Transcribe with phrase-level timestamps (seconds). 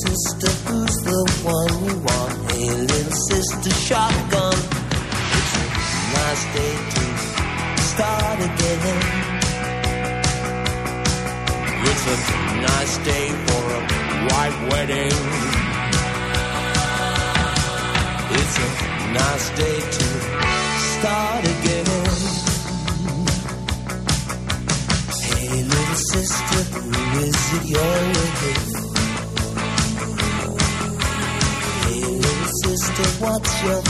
[0.00, 2.32] sister, who's the one you want?
[2.52, 4.56] Hey, little sister, shotgun.
[5.36, 5.64] It's a
[6.16, 7.04] nice day to
[7.90, 8.80] start again.
[11.88, 12.16] It's a
[12.68, 13.82] nice day for a
[14.28, 15.18] white wedding.
[18.38, 18.68] It's a
[19.12, 20.06] nice day to
[20.94, 21.86] start again.
[25.20, 28.71] Hey, little sister, who is it you're with?
[32.76, 33.82] Sister, what's your?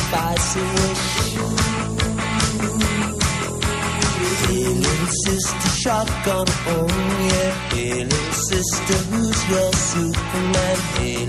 [4.42, 6.88] Hey, little sister, shotgun, oh
[7.30, 7.52] yeah.
[7.74, 10.76] Little sister, who's your Superman?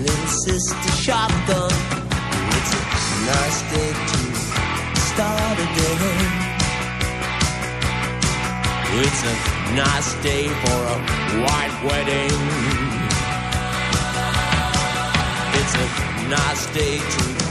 [0.02, 1.72] Little sister, shotgun.
[2.56, 2.82] It's a
[3.30, 4.20] nice day to
[5.10, 6.32] start again.
[8.98, 9.34] It's a
[9.76, 10.98] nice day for a
[11.44, 12.40] white wedding.
[15.60, 15.86] It's a
[16.28, 17.43] nice day to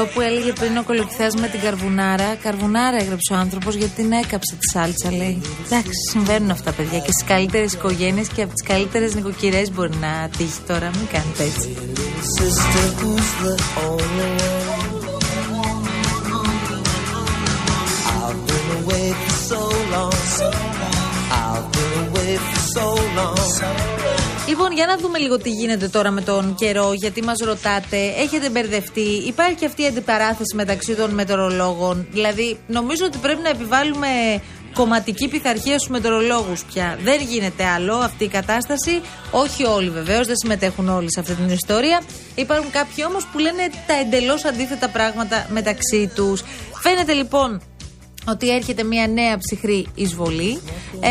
[0.00, 2.34] Αυτό που έλεγε πριν ο Κολοκυθάς με την καρβουνάρα.
[2.42, 5.40] Καρβουνάρα έγραψε ο άνθρωπος γιατί την έκαψε τη σάλτσα, λέει.
[5.64, 6.98] Εντάξει, συμβαίνουν αυτά, παιδιά.
[6.98, 10.90] Και στις καλύτερες οικογένειες και από τις καλύτερες νοικοκυρές μπορεί να τύχει τώρα.
[10.96, 11.76] Μην κάνετε έτσι.
[12.36, 13.56] Sister, who's the
[13.88, 14.30] only
[14.70, 14.98] one?
[18.22, 19.60] I've been away for so
[19.94, 20.14] long.
[21.42, 24.17] I've been away for so long.
[24.48, 28.50] Λοιπόν, για να δούμε λίγο τι γίνεται τώρα με τον καιρό, γιατί μας ρωτάτε, έχετε
[28.50, 29.08] μπερδευτεί.
[29.26, 32.06] Υπάρχει και αυτή η αντιπαράθεση μεταξύ των μετεωρολόγων.
[32.10, 34.08] Δηλαδή, νομίζω ότι πρέπει να επιβάλλουμε
[34.74, 36.98] κομματική πειθαρχία στους μετεωρολόγους πια.
[37.02, 39.00] Δεν γίνεται άλλο αυτή η κατάσταση.
[39.30, 42.02] Όχι όλοι βεβαίως, δεν συμμετέχουν όλοι σε αυτή την ιστορία.
[42.34, 46.42] Υπάρχουν κάποιοι όμως που λένε τα εντελώς αντίθετα πράγματα μεταξύ τους.
[46.82, 47.60] Φαίνεται λοιπόν
[48.26, 50.60] ότι έρχεται μια νέα ψυχρή εισβολή
[51.00, 51.10] ε,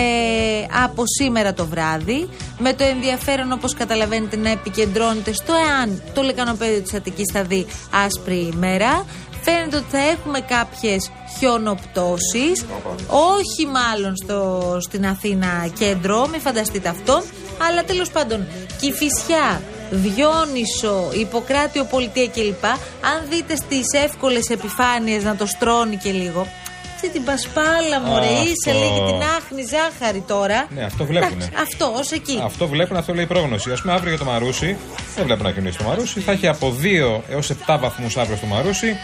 [0.84, 2.30] από σήμερα το βράδυ
[2.60, 7.66] με το ενδιαφέρον όπως καταλαβαίνετε να επικεντρώνεται στο εάν το λεκανοπέδιο της Αττικής θα δει
[8.06, 9.06] άσπρη ημέρα
[9.42, 12.66] φαίνεται ότι θα έχουμε κάποιες χιονοπτώσεις
[13.08, 17.24] όχι μάλλον στο, στην Αθήνα κέντρο μην φανταστείτε αυτόν
[17.70, 18.46] αλλά τέλος πάντων
[18.80, 22.66] Κηφισιά, Διόνυσο, Ιπποκράτιο Πολιτεία κλπ.
[23.14, 26.48] Αν δείτε στις εύκολες επιφάνειες να το στρώνει και λίγο
[26.98, 28.80] αυτή την πασπάλα μωρέ, Α, είσαι αυτό.
[28.82, 30.68] λέγει την άχνη ζάχαρη τώρα.
[30.76, 31.44] Ναι, αυτό βλέπουνε.
[31.44, 32.40] Εντάξει, Αυτό, ως εκεί.
[32.44, 33.72] Αυτό βλέπουν, αυτό λέει η πρόγνωση.
[33.72, 34.78] Α πούμε, αύριο για το Μαρούσι,
[35.16, 36.20] δεν βλέπω να κινήσει το Μαρούσι.
[36.20, 38.96] Θα έχει από 2 έως 7 βαθμούς αύριο στο Μαρούσι.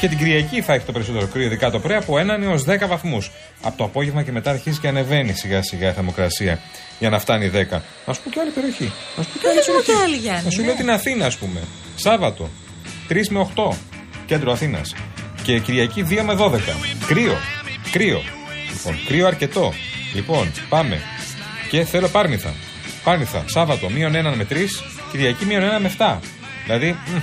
[0.00, 2.86] Και την Κυριακή θα έχει το περισσότερο κρύο, ειδικά το πρωί, από 1 έως 10
[2.88, 3.30] βαθμούς.
[3.62, 6.60] Από το απόγευμα και μετά αρχίζει και ανεβαίνει σιγά σιγά η θερμοκρασία
[6.98, 7.82] για να φτάνει 10.
[8.06, 8.92] Να σου πω και άλλη περιοχή.
[9.16, 9.92] Να σου πω και άλλη Πες μου περιοχή.
[9.92, 10.66] και άλλη, Γιάννη, Να σου ναι.
[10.66, 11.60] λέω την Αθήνα, ας πούμε.
[11.96, 12.48] Σάββατο
[13.08, 13.76] 3 με 8,
[14.26, 14.94] κέντρο Αθήνας.
[15.48, 16.58] Και Κυριακή 2 με 12.
[17.06, 17.36] Κρύο.
[17.90, 18.22] Κρύο.
[18.72, 19.72] Λοιπόν, κρύο αρκετό.
[20.14, 21.00] Λοιπόν, πάμε.
[21.70, 22.54] Και θέλω Πάρνηθα.
[23.04, 23.44] Πάρνηθα.
[23.46, 24.54] Σάββατο μείον 1 με 3,
[25.10, 26.18] Κυριακή μείον 1 με 7.
[26.64, 27.16] Δηλαδή, μ,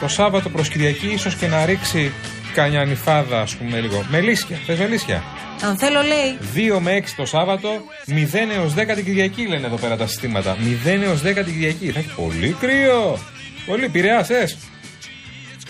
[0.00, 2.12] το Σάββατο προς Κυριακή ίσως και να ρίξει
[2.54, 4.04] κανιά νυφάδα, ας πούμε λίγο.
[4.10, 4.58] Μελίσια.
[4.66, 5.22] Θες μελίσια.
[5.64, 6.38] Αν θέλω, λέει.
[6.76, 7.68] 2 με 6 το Σάββατο,
[8.06, 10.56] 0 έως 10 την Κυριακή λένε εδώ πέρα τα συστήματα.
[10.84, 11.90] 0 έως 10 την Κυριακή.
[11.90, 13.18] Θα έχει πολύ κρύο.
[13.66, 14.24] Πολύ πειραία,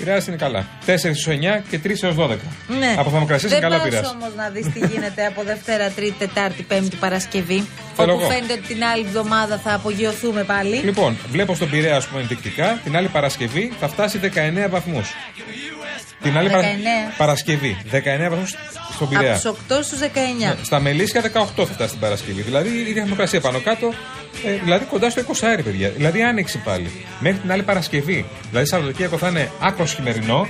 [0.05, 0.11] θε.
[0.11, 0.67] Πειραία είναι καλά.
[0.87, 2.37] 4 έω 9 και 3 έως 12.
[2.79, 2.95] Ναι.
[2.99, 4.11] Από θερμοκρασία είναι Δεν καλά πας πειραία.
[4.11, 7.67] όμως να δεις τι γίνεται από Δευτέρα, Τρίτη, Τετάρτη, Πέμπτη, Παρασκευή.
[7.97, 8.31] Θέλω όπου εγώ.
[8.31, 10.77] φαίνεται ότι την άλλη εβδομάδα θα απογειωθούμε πάλι.
[10.77, 15.15] Λοιπόν, βλέπω στον Πειραιά, ας πούμε, ενδεικτικά, την άλλη Παρασκευή θα φτάσει 19 βαθμούς.
[16.23, 17.15] Την άλλη Παρα- 19.
[17.17, 18.47] Παρασκευή, 19 βαθμού
[18.95, 19.33] στον Πειραιά.
[19.35, 20.55] Από του 8 στου 19.
[20.59, 22.43] Ναι, Στα Μελίσια 18 θα φτάσει την Παρασκευή.
[22.43, 23.93] Δηλαδή η ίδια θερμοκρασία πάνω κάτω,
[24.45, 25.89] ε, δηλαδή κοντά στο 20 αέρι, παιδιά.
[25.89, 26.91] Δηλαδή άνοιξη πάλι.
[27.21, 28.25] Μέχρι την άλλη Παρασκευή.
[28.51, 30.47] Δηλαδή Σαββατοκύριακο θα είναι άκρο χειμερινό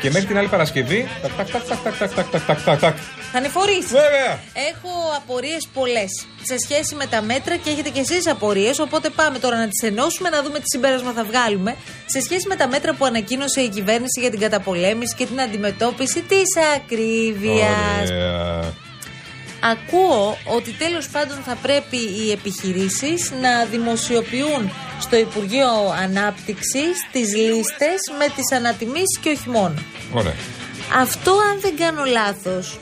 [0.00, 1.08] και μέχρι την άλλη Παρασκευή.
[1.22, 2.96] Τακ, τακ, τακ, τακ, τακ, τακ, τακ, τακ, τακ, τακ.
[3.32, 3.88] Θα ανηφορήσει.
[3.88, 4.32] Βέβαια!
[4.70, 6.04] Έχω απορίε πολλέ
[6.42, 8.70] σε σχέση με τα μέτρα και έχετε κι εσεί απορίε.
[8.80, 11.76] Οπότε πάμε τώρα να τι ενώσουμε, να δούμε τι συμπέρασμα θα βγάλουμε.
[12.06, 15.40] Σε σχέση με τα μέτρα που ανακοίνωσε η κυβέρνηση για την καταπολέμηση ανατίμηση και την
[15.40, 18.10] αντιμετώπιση της ακρίβειας.
[18.10, 18.74] Ωραία.
[19.60, 25.68] Ακούω ότι τέλος πάντων θα πρέπει οι επιχειρήσεις να δημοσιοποιούν στο Υπουργείο
[26.02, 29.74] Ανάπτυξης τις λίστες με τις ανατιμήσεις και όχι μόνο.
[30.12, 30.34] Ωραία.
[31.00, 32.78] Αυτό αν δεν κάνω λάθος,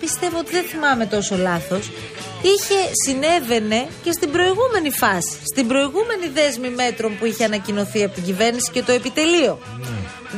[0.00, 1.90] πιστεύω ότι δεν θυμάμαι τόσο λάθος,
[2.42, 8.24] είχε συνέβαινε και στην προηγούμενη φάση, στην προηγούμενη δέσμη μέτρων που είχε ανακοινωθεί από την
[8.24, 9.58] κυβέρνηση και το επιτελείο.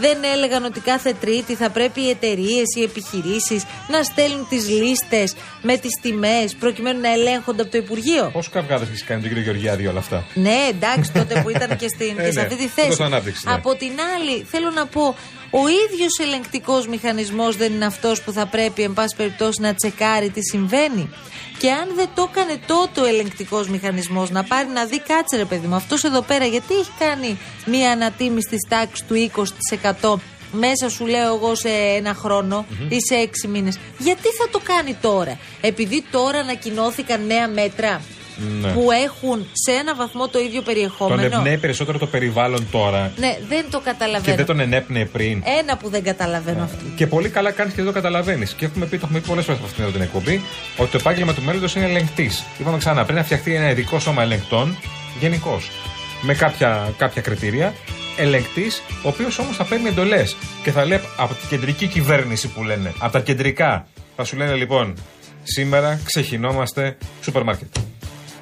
[0.00, 5.34] Δεν έλεγαν ότι κάθε Τρίτη θα πρέπει οι εταιρείες, οι επιχειρήσεις να στέλνουν τις λίστες
[5.62, 8.30] με τις τιμές προκειμένου να ελέγχονται από το Υπουργείο.
[8.32, 11.88] Πόσο καυγάδες έχεις κάνει τον κύριο Γεωργιάδη όλα αυτά; Ναι, εντάξει, τότε που ήταν και,
[11.88, 12.92] στην, Ε, και σε ναι, αυτή τη τότε θέση.
[12.92, 13.54] στο ανάπτυξη, ναι.
[13.54, 15.16] Από την άλλη, θέλω να πω,
[15.54, 20.30] ο ίδιος ελεγκτικός μηχανισμός δεν είναι αυτός που θα πρέπει, εν πάση περιπτώσει, να τσεκάρει
[20.30, 21.10] τι συμβαίνει.
[21.58, 25.44] Και αν δεν το έκανε τότε ο ελεγκτικός μηχανισμός, να πάρει να δει, κάτσε ρε
[25.44, 29.14] παιδί μου, αυτός εδώ πέρα γιατί έχει κάνει μία ανατίμηση της τάξης του
[30.00, 30.14] 20%
[30.52, 33.78] μέσα σου λέω εγώ σε ένα χρόνο ή σε έξι μήνες.
[33.98, 35.38] Γιατί θα το κάνει τώρα.
[35.60, 38.00] Επειδή τώρα ανακοινώθηκαν νέα μέτρα;
[38.60, 38.68] Ναι.
[38.72, 41.22] που έχουν σε ένα βαθμό το ίδιο Τον περιεχόμενο.
[41.36, 44.36] εμπνέει περισσότερο το περιβάλλον τώρα Ναι, δεν το και καταλαβαίνω.
[44.36, 45.42] δεν τον ενέπνεε πριν.
[45.60, 46.84] Ένα που δεν καταλαβαίνω αυτό.
[46.96, 48.52] Και πολύ καλά κάνεις και δεν το καταλαβαίνεις.
[48.52, 50.40] Και έχουμε πει, το έχουμε πει πολλές φορές από αυτήν εδώ την εκπομπή,
[50.76, 52.44] ότι το επάγγελμα του μέλλοντος είναι ελεγκτής.
[52.58, 54.76] Είπαμε ξανά, πρέπει να φτιαχτεί ένα ειδικό σώμα ελεγκτών,
[55.20, 55.70] γενικώς.
[56.22, 57.74] Με κάποια, κάποια κριτήρια.
[58.16, 62.64] Ελεγκτής, ο οποίος όμως θα παίρνει εντολές και θα λέει από την κεντρική κυβέρνηση που
[62.64, 63.86] λένε, από τα κεντρικά,
[64.16, 64.94] θα σου λένε λοιπόν,
[65.42, 67.76] σήμερα ξεχυνόμαστε σούπερ μάρκετ.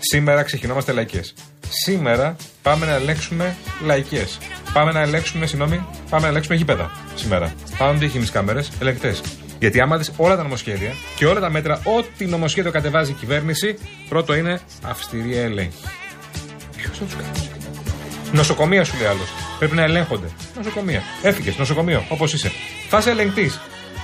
[0.01, 1.35] Σήμερα ξεχυνόμαστε λαϊκές.
[1.69, 4.39] Σήμερα πάμε να ελέγξουμε λαϊκές.
[4.73, 7.55] Πάμε να ελέγξουμε, συγγνώμη, πάμε να ελέγξουμε γήπεδα σήμερα.
[7.79, 9.21] Πάνω τι έχει με τι κάμερες, ελεγκτές.
[9.59, 13.79] Γιατί άμα δεις όλα τα νομοσχέδια και όλα τα μέτρα, ό,τι νομοσχέδιο κατεβάζει η κυβέρνηση,
[14.09, 15.73] πρώτο είναι αυστηρή έλεγχη.
[16.77, 17.49] Ποιος θα τους κάνει.
[18.33, 19.29] Νοσοκομεία σου λέει άλλος.
[19.59, 20.27] Πρέπει να ελέγχονται.
[20.57, 21.03] Νοσοκομεία.
[21.23, 22.53] Έφυγες, νοσοκομείο, όπως είσαι.
[22.89, 23.61] Θα είσαι ελεγκτής.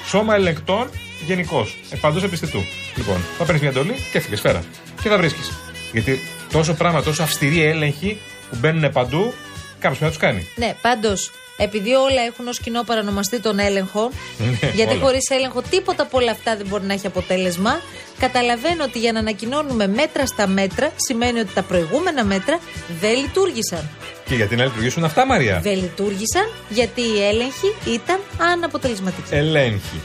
[0.07, 0.91] Σώμα ελεγκτών
[1.27, 1.77] γενικώς.
[1.91, 2.61] Επαντό επιστητού.
[2.97, 4.65] Λοιπόν, θα παίρνεις μια εντολή και έφυγες, φέρα.
[5.03, 5.53] Και θα βρίσκεις.
[5.93, 6.21] Γιατί
[6.53, 8.19] τόσο πράγμα, τόσο αυστηρή έλεγχη
[8.51, 9.33] που μπαίνουν παντού,
[9.79, 10.47] κάποιος πρέπει να τους κάνει.
[10.57, 14.11] Ναι, πάντως, επειδή όλα έχουν ως κοινό παρανομαστή τον έλεγχο,
[14.61, 15.05] Ναι, γιατί όλα.
[15.05, 17.81] χωρίς έλεγχο τίποτα από όλα αυτά δεν μπορεί να έχει αποτέλεσμα,
[18.19, 22.59] καταλαβαίνω ότι για να ανακοινώνουμε μέτρα στα μέτρα σημαίνει ότι τα προηγούμενα μέτρα
[23.01, 23.89] δεν λειτουργήσαν.
[24.29, 28.21] Και γιατί να λειτουργήσουν αυτά, Μαρία; Δεν λειτουργήσαν γιατί η έλεγχη ήταν
[28.53, 29.35] αναποτελεσματική.
[29.35, 30.01] Ελέγχει.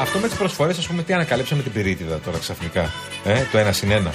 [0.00, 2.90] Αυτό με τις προσφορές, ας πούμε, τι ανακαλύψαμε την πυρίτιδα τώρα ξαφνικά.
[3.24, 4.12] Ε, το ένα συν ένα.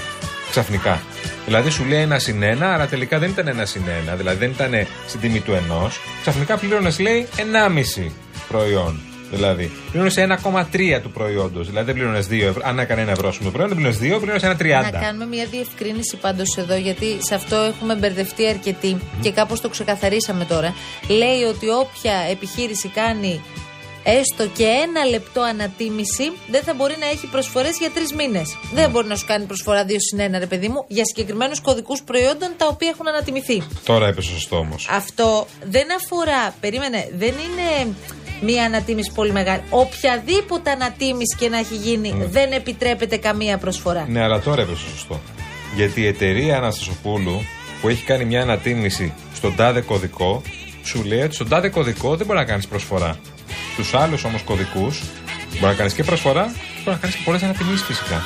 [0.50, 1.02] Ξαφνικά.
[1.46, 4.16] Δηλαδή σου λέει ένα συν ένα, αλλά τελικά δεν ήταν ένα συν ένα.
[4.16, 6.00] Δηλαδή δεν ήταν στην τιμή του ενός.
[6.22, 8.12] Ξαφνικά πλήρωνες, λέει, 1,5
[8.48, 9.02] προϊόν.
[9.32, 11.68] Δηλαδή, πλήρωνες 1,3 του προϊόντος.
[11.68, 12.62] Δηλαδή δεν πλήρωνες 2 ευρώ.
[12.66, 14.92] Αν έκανε ένα ευρώ, ας πούμε, προϊόν, δεν πλήρωνες 2, πλήρωνες ένα 30.
[14.92, 19.70] Να κάνουμε μια διευκρίνηση πάντως εδώ, γιατί σε αυτό έχουμε μπερδευτεί αρκετοί και κάπως το
[19.70, 20.74] ξεκαθαρίσαμε τώρα.
[21.08, 23.42] Λέει ότι όποια επιχείρηση κάνει
[24.04, 28.58] έστω και ένα λεπτό ανατίμηση, δεν θα μπορεί να έχει προσφορές για τρεις μήνες.
[28.74, 32.02] Δεν μπορεί να σου κάνει προσφορά 2 συν 1, ρε παιδί μου, για συγκεκριμένους κωδικούς
[32.04, 33.64] προϊόντων τα οποία έχουν ανατιμηθεί.
[33.84, 34.88] Τώρα έπεσε σωστός όμως.
[34.92, 37.96] Αυτό δεν αφορά, περίμενε, δεν είναι
[38.42, 39.62] μία ανατίμηση πολύ μεγάλη.
[39.70, 44.06] Οποιαδήποτε ανατίμηση και να έχει γίνει, δεν επιτρέπεται καμία προσφορά.
[44.10, 45.18] Ναι, αλλά τώρα έπεσε σωστός.
[45.76, 47.42] Γιατί η εταιρεία Αναστασοπούλου
[47.82, 50.42] που έχει κάνει μια ανατίμηση στον τάδε κωδικό,
[50.84, 53.20] σου λέει ότι στον τάδε κωδικό δεν μπορεί να κάνεις προσφορά.
[53.78, 55.02] Στου άλλους όμως κωδικούς
[55.52, 58.26] μπορεί να κάνεις και προσφορά και μπορεί να κάνεις και πολλές ανατιμήσεις φυσικά.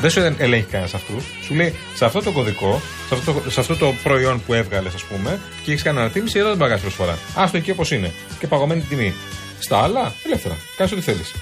[0.00, 1.22] Δεν σου ελέγχει κανένας αυτού.
[1.44, 4.94] Σου λέει σε αυτό το κωδικό, σε αυτό το, σε αυτό το προϊόν που έβγαλες,
[4.94, 7.18] ας πούμε, και έχεις κάνει ανατίμηση, εδώ δεν μπορεί να κάνει προσφορά.
[7.34, 8.12] Άστο εκεί όπως είναι.
[8.38, 9.14] Και παγωμένη τιμή.
[9.58, 10.56] Στα άλλα, ελεύθερα.
[10.76, 11.32] Κάνεις ό,τι θέλεις.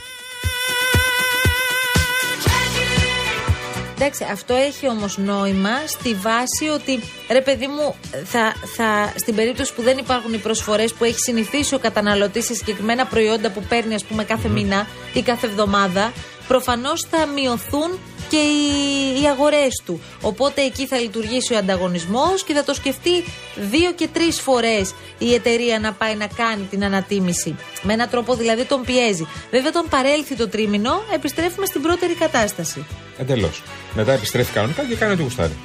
[4.04, 7.94] Εντάξει, αυτό έχει όμως νόημα στη βάση ότι ρε παιδί μου,
[8.24, 12.54] θα, θα, στην περίπτωση που δεν υπάρχουν οι προσφορές που έχει συνηθίσει ο καταναλωτής σε
[12.54, 16.12] συγκεκριμένα προϊόντα που παίρνει, ας πούμε, κάθε μήνα ή κάθε εβδομάδα,
[16.48, 20.00] προφανώς θα μειωθούν και οι, οι αγορές του.
[20.20, 23.24] Οπότε εκεί θα λειτουργήσει ο ανταγωνισμός και θα το σκεφτεί
[23.70, 27.56] δύο και τρεις φορές η εταιρεία να πάει να κάνει την ανατίμηση.
[27.82, 29.26] Με έναν τρόπο δηλαδή τον πιέζει.
[29.50, 32.86] Βέβαια, όταν παρέλθει το τρίμηνο, επιστρέφουμε στην πρώτερη κατάσταση.
[33.18, 33.62] Εντελώς.
[33.94, 35.56] Μετά επιστρέφει κανονικά και κάνει ό,τι γουστάρει.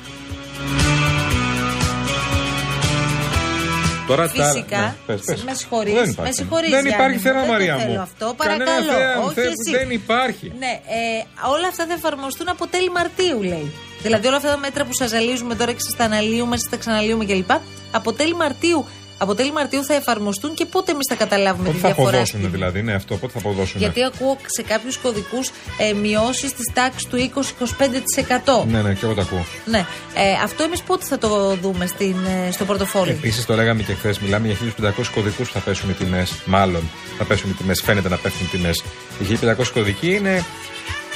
[4.08, 4.80] Τώρα τα- Φυσικά.
[4.80, 5.44] ναι, πες, πες.
[5.44, 5.94] Με συγχωρείς.
[5.94, 6.22] Δεν υπάρχει.
[6.22, 7.22] Με συγχωρείς, Δεν Γιάννη υπάρχει μου.
[7.22, 8.02] θέμα, Δεν το Μαρία θέλω μου.
[8.02, 8.36] αυτό.
[8.38, 8.92] Κανένα Παρακαλώ.
[8.92, 9.72] θέμα, Όχι θε- εσύ.
[9.78, 10.52] Δεν υπάρχει.
[10.60, 11.24] Ναι, ε,
[11.56, 13.72] όλα αυτά θα εφαρμοστούν από τέλη Μαρτίου, λέει.
[14.02, 16.78] Δηλαδή, όλα αυτά τα μέτρα που σας ζαλίζουμε τώρα και σας τα αναλύουμε, σας τα
[16.78, 17.52] ξαναλύουμε κλπ.
[17.92, 18.86] Από τέλη Μαρτίου
[19.20, 22.10] Από τέλη Μαρτίου θα εφαρμοστούν και πότε εμείς θα καταλάβουμε Πότε τη θα διαφορά.
[22.10, 23.80] αποδώσουν στην- δηλαδή, ναι, αυτό, πότε θα αποδώσουν.
[23.80, 28.66] Γιατί ακούω σε κάποιους κωδικούς ε, μειώσεις της τάξης του 20-25%.
[28.68, 29.46] Ναι, ναι, και εγώ το ακούω.
[29.66, 29.86] Ναι.
[30.14, 32.16] Ε, αυτό εμείς πότε θα το δούμε στην,
[32.48, 35.90] ε, στο πορτοφόλι; Επίσης, το λέγαμε και χθες, μιλάμε για 1500 κωδικούς που θα πέσουν
[35.90, 36.34] οι τιμές.
[36.46, 38.84] Μάλλον θα πέσουν οι τιμές, φαίνεται να πέφτουν οι τιμές.
[39.20, 40.44] Οι 1500 κωδικοί είναι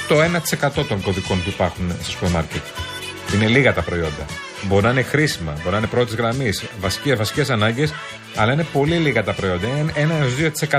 [0.08, 2.62] το 1% των κωδικών που υπάρχουν στο σούπερ μάρκετ.
[3.34, 4.26] Είναι λίγα τα προϊόντα.
[4.62, 6.64] Μπορεί να είναι χρήσιμα, μπορεί να είναι πρώτης γραμμής,
[7.16, 7.94] βασικές ανάγκες,
[8.36, 9.68] αλλά είναι πολύ λίγα τα προϊόντα.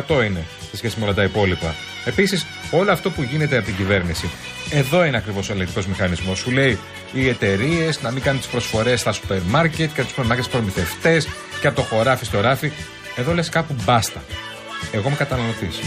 [0.08, 1.76] 1-2% είναι σε σχέση με όλα τα υπόλοιπα.
[2.06, 4.30] Επίσης, όλο αυτό που γίνεται από την κυβέρνηση,
[4.70, 6.40] εδώ είναι ακριβώς ο ελεγκτικός μηχανισμός.
[6.40, 6.80] Σου λέει
[7.14, 10.46] οι εταιρείες να μην κάνουν τις προσφορές στα σούπερ μάρκετ και από του σούπερ μάρκετ
[10.52, 11.28] προμηθευτές
[11.62, 12.72] και από το χωράφι στο ράφι.
[13.16, 14.24] Εδώ λες κάπου μπάστα.
[14.92, 15.80] Εγώ είμαι καταναλωτής.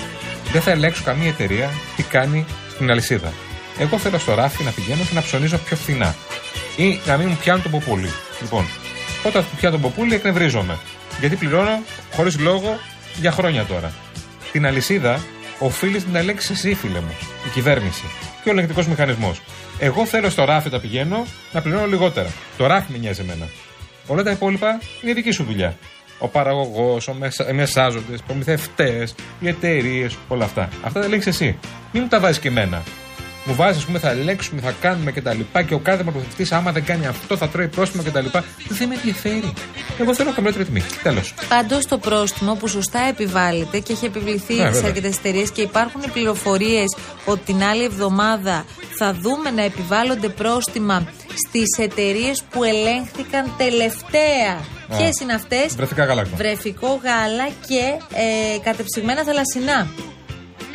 [0.53, 3.33] Δεν θα ελέγξω καμία εταιρεία τι κάνει στην αλυσίδα.
[3.79, 6.15] Εγώ θέλω στο ράφι να πηγαίνω και να ψωνίζω πιο φθηνά.
[6.77, 8.11] Ή να μην μου πιάνουν τον ποπούλι.
[8.41, 8.65] Λοιπόν,
[9.25, 10.79] όταν μου πιάνουν τον ποπούλι, εκνευρίζομαι.
[11.21, 12.79] Γιατί πληρώνω χωρίς λόγο
[13.21, 13.93] για χρόνια τώρα.
[14.53, 15.21] Την αλυσίδα
[15.59, 17.15] οφείλει να ελέγξει εσύ, φίλε μου,
[17.47, 18.05] η κυβέρνηση
[18.43, 19.41] και ο ελεγκτικός μηχανισμός.
[19.79, 22.29] Εγώ θέλω στο ράφι όταν πηγαίνω να πληρώνω λιγότερα.
[22.57, 23.49] Το ράφι με νοιάζει εμένα.
[24.07, 25.77] Όλα τα υπόλοιπα είναι δική σου δουλειά.
[26.19, 27.07] Ο παραγωγός,
[27.51, 30.69] οι μεσάζοντες, οι προμηθευτές, οι εταιρείες, όλα αυτά.
[30.85, 31.59] Αυτά τα ελέγξει εσύ.
[31.93, 32.83] Μην μου τα βάζεις και εμένα.
[33.47, 35.31] Μου βάζει, ας πούμε, θα ελέγξουμε, θα κάνουμε κτλ.
[35.53, 38.27] Και, και ο κάθε προμηθευτή, άμα δεν κάνει αυτό, θα τρώει πρόστιμο κτλ.
[38.69, 39.53] Δεν με ενδιαφέρει.
[40.01, 40.83] Εγώ θέλω χαμηλότερη τιμή.
[41.03, 41.35] Τέλος.
[41.49, 44.89] Πάντως το πρόστιμο που σωστά επιβάλλεται και έχει επιβληθεί Ναι, σε βέβαια.
[44.89, 48.65] αρκετές εταιρείες και υπάρχουν οι πληροφορίες ότι την άλλη εβδομάδα
[48.99, 51.07] θα δούμε να επιβάλλονται πρόστιμα
[51.47, 54.75] στις εταιρείες που ελέγχθηκαν τελευταία.
[54.97, 56.37] Ποιες είναι αυτές, Βρεθικά γάλακτο.
[56.37, 57.83] Βρεφικό γάλα και
[58.15, 59.89] ε, κατεψυγμένα θαλασσινά.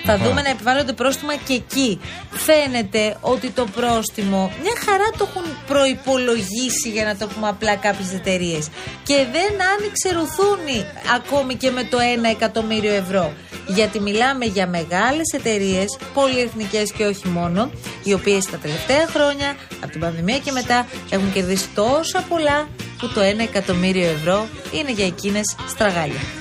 [0.06, 0.24] Θα Αχα.
[0.24, 2.00] δούμε να επιβάλλονται πρόστιμα και εκεί.
[2.32, 8.14] Φαίνεται ότι το πρόστιμο μια χαρά το έχουν προπολογίσει για να το πούμε απλά κάποιες
[8.14, 8.68] εταιρείες.
[9.04, 13.34] Και δεν άνοιξε ρουθούνη ακόμη και με το 1 εκατομμύριο ευρώ.
[13.68, 17.72] Γιατί μιλάμε για μεγάλες εταιρείες, πολυεθνικές και όχι μόνο,
[18.04, 22.68] οι οποίες τα τελευταία χρόνια, από την πανδημία και μετά, έχουν κερδίσει τόσα πολλά
[23.00, 26.41] που το 1 εκατομμύριο ευρώ είναι για εκείνες στραγάλια.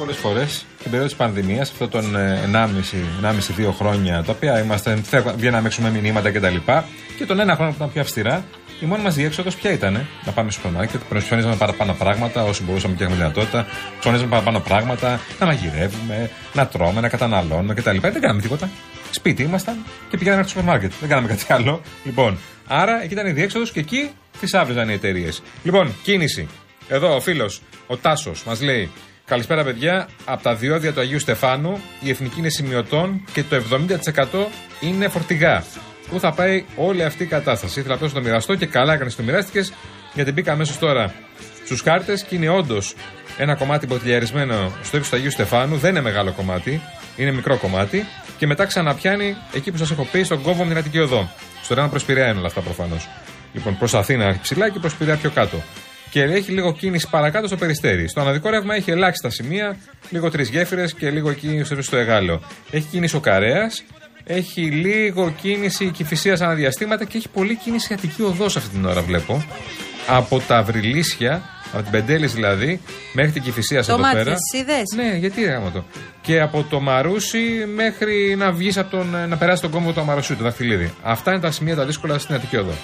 [0.00, 5.34] Πολλές φορές την περίοδο της πανδημίας, αυτό των ε, 1,5-2 χρόνια, τα οποία είμαστε, θε-
[5.36, 6.54] βγαίναμε έξω με μηνύματα κτλ.
[6.56, 6.82] Και,
[7.18, 8.44] και τον ένα χρόνο που ήταν πιο αυστηρά,
[8.80, 12.42] η μόνη μας διέξοδος ποια ήταν, να πάμε στο σούπερ μάρκετ, να ψωνίζαμε παραπάνω πράγματα,
[12.44, 13.66] όσοι μπορούσαμε και έχουμε δυνατότητα,
[14.00, 17.96] ψωνίζαμε παραπάνω πράγματα, να μαγειρεύουμε, να τρώμε, να καταναλώνουμε κτλ.
[18.00, 18.70] Δεν κάναμε τίποτα.
[19.10, 19.76] Σπίτι ήμασταν
[20.10, 20.92] και πηγαίναμε στο σούπερ μάρκετ.
[21.00, 21.80] Δεν κάναμε κάτι άλλο.
[22.04, 25.42] Λοιπόν, άρα εκεί ήταν η διέξοδος και εκεί τι άβλεζαν οι εταιρείες.
[25.62, 26.48] Λοιπόν, κίνηση.
[26.88, 28.90] Εδώ ο φίλος, ο Τάσος, μας λέει:
[29.30, 30.08] Καλησπέρα, παιδιά.
[30.24, 33.62] Από τα διόδια του Αγίου Στεφάνου η εθνική είναι σημειωτών και το
[34.36, 34.46] 70%
[34.80, 35.64] είναι φορτηγά.
[36.10, 39.16] Πού θα πάει όλη αυτή η κατάσταση; Ήθελα απλώς να το μοιραστώ και καλά έκανες
[39.16, 39.72] το μοιράστηκες
[40.14, 41.14] γιατί μπήκα αμέσως τώρα
[41.64, 42.94] στους χάρτες και είναι όντως
[43.36, 45.76] ένα κομμάτι μποτιλιαρισμένο στο ύψος του Αγίου Στεφάνου.
[45.76, 46.82] Δεν είναι μεγάλο κομμάτι,
[47.16, 48.06] είναι μικρό κομμάτι.
[48.38, 51.30] Και μετά ξαναπιάνει εκεί που σας έχω πει, στον κόβο Μηνατική Οδό.
[51.62, 53.08] Στο Ρένα προ Πειραιά είναι όλα αυτά προφανώς.
[53.52, 55.62] Λοιπόν, προς Αθήνα ψηλά και προς Πειραιά πιο κάτω.
[56.10, 58.08] Και έχει λίγο κίνηση παρακάτω στο περιστέρι.
[58.08, 59.76] Στο αναδικό ρεύμα έχει ελάχιστα σημεία,
[60.10, 62.40] λίγο τρεις γέφυρες και λίγο κίνηση στο στο Εγάλεο.
[62.70, 63.84] Έχει κίνηση ο Καρέας,
[64.24, 68.84] έχει λίγο κίνηση η Κυφυσία αναδιαστήματα και έχει πολύ κίνηση η Αττική Οδός αυτή την
[68.84, 69.44] ώρα βλέπω.
[70.06, 72.80] Από τα Βρυλίσια, από την Πεντέλη δηλαδή,
[73.12, 74.36] μέχρι την Κυφυσία εδώ μάτιες, πέρα.
[74.52, 75.84] είδες; Ναι, γιατί ρε γάμο το.
[76.20, 80.36] Και από το Μαρούσι μέχρι να βγεις από τον, να περάσεις τον κόμβο του Αμαροσίου,
[80.36, 80.92] το δαχτυλίδι.
[81.02, 82.74] Αυτά είναι τα σημεία τα δύσκολα στην Αττική Οδό.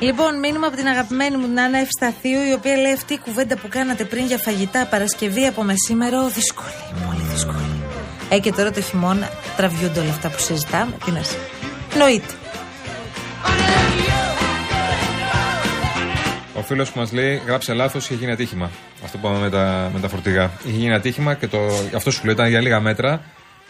[0.00, 3.56] Λοιπόν, μήνυμα από την αγαπημένη μου την Άννα Ευσταθίου, η οποία λέει αυτή η κουβέντα
[3.56, 6.70] που κάνατε πριν για φαγητά Παρασκευή από μεσήμερο, δύσκολη.
[7.06, 7.82] Πολύ δύσκολη.
[8.30, 10.92] Ε, και τώρα το χειμώνα τραβιούνται όλα αυτά που συζητάμε.
[11.04, 11.36] Τι να σε.
[11.98, 12.32] Νοείται.
[16.54, 18.70] Ο φίλος που μας λέει, γράψε λάθος, είχε γίνει ατύχημα.
[19.04, 20.50] Αυτό που είπαμε με τα, με τα φορτηγά.
[20.64, 21.58] Είχε γίνει ατύχημα και το,
[21.94, 23.22] αυτό σου λέω ήταν για λίγα μέτρα.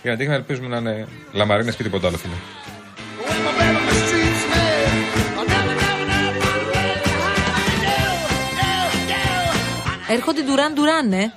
[0.02, 2.34] Για ατύχημα ελπίζουμε να είναι λαμαρίνες και τίποτα άλλο, φίλε.
[10.08, 11.32] Έρχονται ντουράν ντουράν, ε.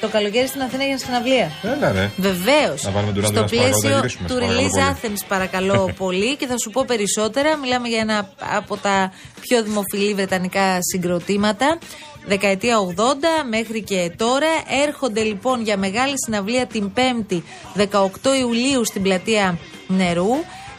[0.00, 1.50] Το καλοκαίρι στην Αθήνα για συναυλία.
[1.62, 2.10] Έλα, ρε.
[2.16, 2.82] Βεβαίως.
[2.82, 5.14] Να βάλουμε Duran Duran Στο στο παρακαλώ, θα πλαίσιο γυρίσουμε, του στο παρακαλώ Release πολύ.
[5.14, 7.56] Athens, παρακαλώ πολύ, και θα σου πω περισσότερα.
[7.56, 11.78] Μιλάμε για ένα από τα πιο δημοφιλή βρετανικά συγκροτήματα.
[12.26, 13.02] Δεκαετία 80
[13.48, 14.48] μέχρι και τώρα.
[14.86, 17.40] Έρχονται λοιπόν για μεγάλη συναυλία την 5η
[17.76, 18.08] 18
[18.40, 20.30] Ιουλίου στην πλατεία Νερού.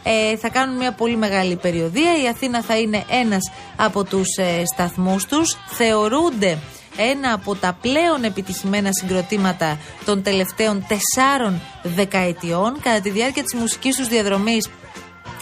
[0.04, 2.22] Ε, θα κάνουν μια πολύ μεγάλη περιοδία.
[2.24, 5.58] Η Αθήνα θα είναι ένας από τους ε, σταθμούς τους.
[5.68, 6.58] Θεωρούνται
[6.98, 12.80] ένα από τα πλέον επιτυχημένα συγκροτήματα των τελευταίων τεσσάρων δεκαετιών.
[12.82, 14.70] Κατά τη διάρκεια της μουσικής τους διαδρομής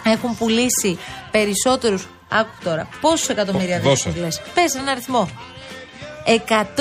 [0.04, 0.98] έχουν πουλήσει
[1.32, 2.08] περισσότερους.
[2.32, 2.88] Άκου τώρα.
[3.02, 4.10] Πόσους εκατομμύρια Δώσε.
[4.10, 5.30] δίσκους λες; Πες ένα αριθμό.
[6.30, 6.36] 100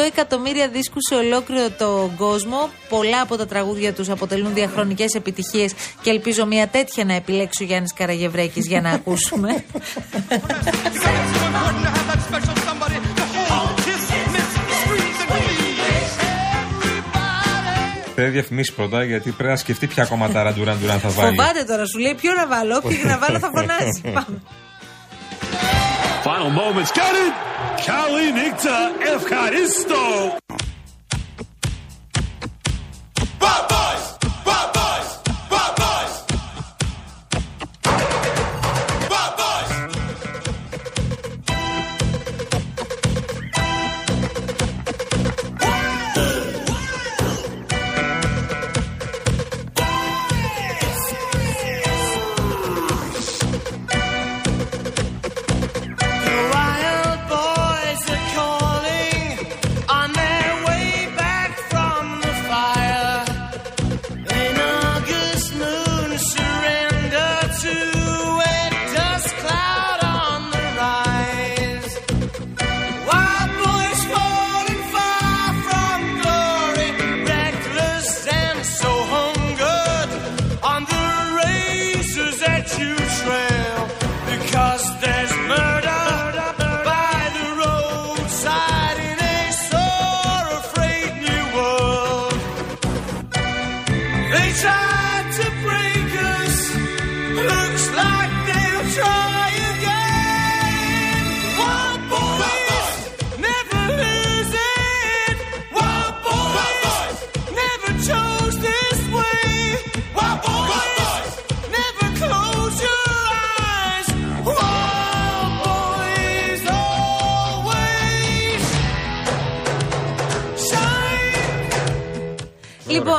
[0.06, 2.70] εκατομμύρια δίσκους σε ολόκληρο τον κόσμο.
[2.88, 7.66] Πολλά από τα τραγούδια τους αποτελούν διαχρονικές επιτυχίες και ελπίζω μια τέτοια να επιλέξει ο
[7.66, 9.64] Γιάννης Καραγευρέκης για να ακούσουμε.
[18.14, 21.36] Θέλει διαφημίσει πρώτα γιατί πρέπει να σκεφτεί ποια κομματάρα Ντουράν Ντουράν θα βάλει.
[21.36, 22.76] Φοβάται τώρα, σου λέει ποιο να βάλω.
[22.76, 24.00] Όποιο και να βάλω θα φωνάζει.
[24.14, 24.42] Πάμε.
[26.22, 26.90] Final moments.
[26.92, 27.32] Got it!
[27.84, 30.47] Kalinigta Efkaristo.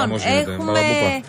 [0.04, 1.29] Έχουμε Μαλαμπούπα.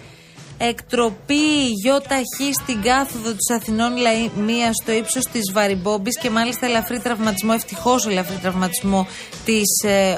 [0.62, 7.52] Εκτροπή γιοταχή στην κάθοδο της Αθηνών Λαμία στο ύψος της Βαριμπόμπης και μάλιστα ελαφρύ τραυματισμό,
[7.54, 9.06] ευτυχώς ελαφρύ τραυματισμό
[9.44, 9.68] της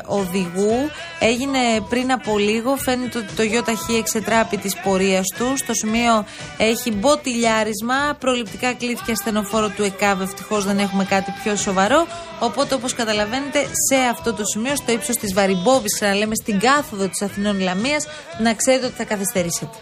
[0.06, 0.90] οδηγού.
[1.20, 2.76] Έγινε πριν από λίγο.
[2.76, 5.56] Φαίνεται ότι το γιοταχή εξετράπει τη πορεία του.
[5.56, 6.24] Στο σημείο
[6.58, 8.16] έχει μποτιλιάρισμα.
[8.18, 10.20] Προληπτικά κλείθηκε στενοφόρο του ΕΚΑΒ.
[10.20, 12.06] Ευτυχώς δεν έχουμε κάτι πιο σοβαρό.
[12.40, 13.58] Οπότε, όπως καταλαβαίνετε,
[13.90, 18.06] σε αυτό το σημείο, στο ύψος της Βαριμπόμπης, ξαναλέμε στην κάθοδο της Αθηνών Λαμίας,
[18.38, 19.78] να ξέρετε ότι θα καθυστερήσετε.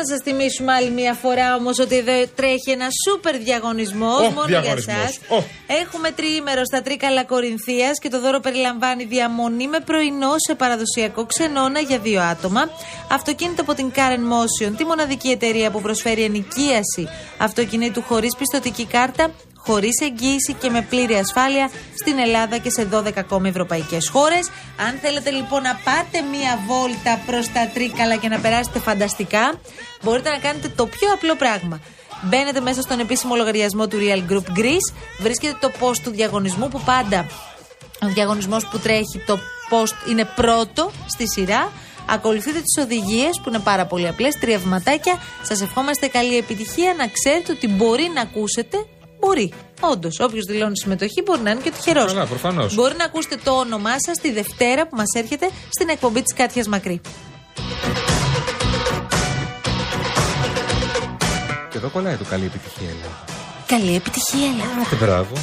[0.00, 4.44] Να σας θυμίσουμε άλλη μια φορά όμως ότι εδώ τρέχει ένα σούπερ διαγωνισμό Ω, μόνο
[4.46, 4.84] διαγωνισμός.
[4.84, 5.34] για εσά.
[5.36, 5.42] Ω.
[5.82, 11.80] Έχουμε τριήμερο στα Τρίκαλα Κορινθίας και το δώρο περιλαμβάνει διαμονή με πρωινό σε παραδοσιακό ξενώνα
[11.80, 12.70] για δύο άτομα.
[13.10, 17.08] Αυτοκίνητο από την Karen Motion, τη μοναδική εταιρεία που προσφέρει ενοικίαση
[17.38, 19.30] αυτοκινήτου χωρίς πιστοτική κάρτα.
[19.66, 24.50] Χωρίς εγγύηση και με πλήρη ασφάλεια στην Ελλάδα και σε 12 ακόμη ευρωπαϊκές χώρες.
[24.86, 29.54] Αν θέλετε λοιπόν να πάτε μία βόλτα προς τα Τρίκαλα και να περάσετε φανταστικά,
[30.02, 31.80] μπορείτε να κάνετε το πιο απλό πράγμα.
[32.22, 36.80] Μπαίνετε μέσα στον επίσημο λογαριασμό του Real Group Greece, βρίσκετε το post του διαγωνισμού που
[36.84, 37.26] πάντα
[38.02, 39.38] ο διαγωνισμός που τρέχει το
[39.70, 41.72] post είναι πρώτο στη σειρά.
[42.08, 45.22] Ακολουθείτε τις οδηγίες που είναι πάρα πολύ απλές, τρία βηματάκια.
[45.42, 46.94] Σας ευχόμαστε καλή επιτυχία.
[46.96, 48.86] Να ξέρετε ότι μπορεί να ακούσετε.
[49.20, 49.52] Μπορεί.
[49.80, 52.12] Όντως, όποιος δηλώνει συμμετοχή μπορεί να είναι και τυχερός.
[52.12, 52.74] Καλά, προφανώς.
[52.74, 56.66] Μπορεί να ακούσετε το όνομά σας τη Δευτέρα που μας έρχεται στην εκπομπή της Κάτιας
[56.66, 57.00] Μακρύ.
[61.70, 63.10] Και εδώ κολλάει το καλή επιτυχία, λέει.
[63.66, 64.86] Καλή επιτυχία, Ελλάδα.
[64.86, 65.34] Άντε, μπράβο.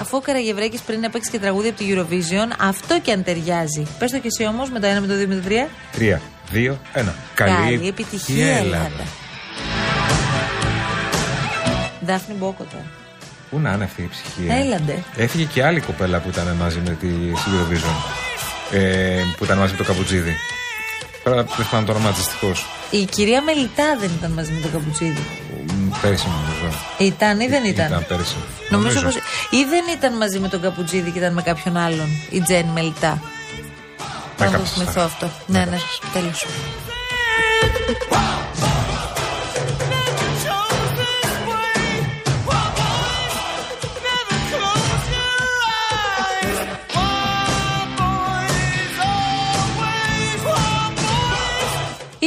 [0.00, 3.86] Αφού ο Καραγευρέκης πριν έπαιξε και τραγούδι από τη Eurovision, αυτό και αν ταιριάζει.
[3.98, 5.68] Πες το και εσύ όμως με το 1, με το 2, με το 3.
[5.92, 7.14] Τρία, δύο, ένα.
[7.34, 9.21] Καλή επιτυχία, Ελλάδα.
[12.12, 12.84] Δάφνη Μπόκο τώρα.
[13.50, 14.48] Πού να είναι αυτή η ψυχή.
[14.50, 15.02] ε; Έλαντε.
[15.16, 17.96] Έφυγε και άλλη κοπέλα που ήταν μαζί με τη στη Eurovision.
[18.70, 20.34] Ε, που ήταν μαζί με το Καπουτζίδι.
[21.24, 22.52] Τώρα δεν θυμάμαι το όνομα τη δυστυχώ.
[22.90, 25.26] Η κυρία Μελιτά δεν ήταν μαζί με τον Καπουτσίδη.
[26.02, 26.76] Πέρυσι νομίζω.
[26.98, 28.36] Ήταν ή δεν ήταν; Ήταν πέρυσι.
[28.70, 29.14] Νομίζω πως...
[29.50, 32.06] Ή δεν ήταν μαζί με τον Καπουτσίδη και ήταν με κάποιον άλλον.
[32.30, 33.22] Η Τζέννη Μελιτά.
[34.36, 35.30] Θα το κάποιος θυμηθώ θα- αυτό.
[35.46, 35.76] με Ναι, ναι,
[36.12, 36.46] κάποιος.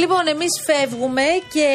[0.00, 1.22] Λοιπόν, εμείς φεύγουμε
[1.54, 1.68] και.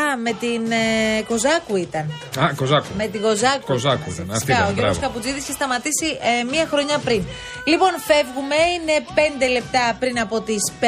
[0.00, 2.04] Α, με την ε, Κοζάκου ήταν.
[2.44, 2.86] Α, Κοζάκου.
[2.96, 3.64] Με την Κοζάκου.
[3.72, 4.26] Κοζάκου ήταν.
[4.30, 5.00] Αυτή Φυσικά, ήταν, ο Γιώργος μπράβο.
[5.06, 7.22] Καπουτζίδη είχε σταματήσει ε, μία χρονιά πριν.
[7.64, 8.58] Λοιπόν, φεύγουμε.
[8.74, 10.84] Είναι πέντε λεπτά πριν από τις 5.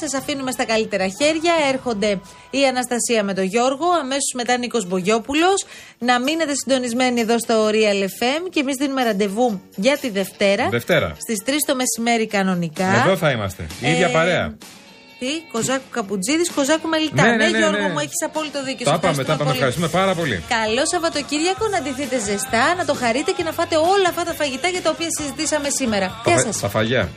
[0.00, 1.52] Σας αφήνουμε στα καλύτερα χέρια.
[1.72, 2.10] Έρχονται
[2.50, 3.86] η Αναστασία με τον Γιώργο.
[4.02, 5.64] Αμέσως μετά Νίκος Μπογιόπουλος.
[5.98, 8.42] Να μείνετε συντονισμένοι εδώ στο Real FM.
[8.50, 10.68] Και εμείς δίνουμε ραντεβού για τη Δευτέρα.
[10.68, 11.08] Δευτέρα.
[11.24, 13.02] Στις 3 το μεσημέρι κανονικά.
[13.04, 13.66] Εδώ θα είμαστε.
[13.80, 14.56] Η ίδια Ε, παρέα.
[15.18, 17.22] Τι, Κοζάκου Καπουτζίδη, Κοζάκου Μελιτά.
[17.22, 17.88] Ναι, ναι, ναι, Γιώργο ναι.
[17.92, 18.84] μου, έχεις απόλυτο δίκιο.
[18.84, 19.44] Τα Σε είπαμε, ευχαριστούμε τα είπαμε.
[19.50, 19.56] πολύ.
[19.56, 20.36] Ευχαριστούμε πάρα πολύ.
[20.48, 24.68] Καλό Σαββατοκύριακο να ντυθείτε ζεστά, να το χαρείτε και να φάτε όλα αυτά τα φαγητά
[24.68, 26.06] για τα οποία συζητήσαμε σήμερα.
[26.24, 26.60] Τα Γεια φα- σας.
[26.60, 27.08] Τα φαγιά.